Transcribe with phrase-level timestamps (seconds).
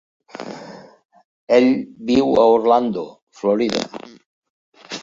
[1.59, 1.69] Ell
[2.09, 3.05] viu a Orlando,
[3.43, 3.87] Florida.